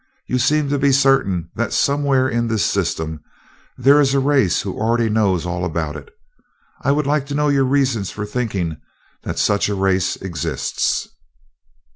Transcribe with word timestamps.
You 0.25 0.39
seem 0.39 0.67
to 0.69 0.79
be 0.79 0.91
certain 0.91 1.51
that 1.53 1.73
somewhere 1.73 2.27
in 2.27 2.47
this 2.47 2.65
system 2.65 3.23
there 3.77 4.01
is 4.01 4.15
a 4.15 4.19
race 4.19 4.63
who 4.63 4.73
already 4.79 5.09
knows 5.11 5.45
all 5.45 5.63
about 5.63 5.95
it. 5.95 6.09
I 6.81 6.91
would 6.91 7.05
like 7.05 7.27
to 7.27 7.35
know 7.35 7.49
your 7.49 7.65
reasons 7.65 8.09
for 8.09 8.25
thinking 8.25 8.77
that 9.21 9.37
such 9.37 9.69
a 9.69 9.75
race 9.75 10.15
exists." 10.15 11.07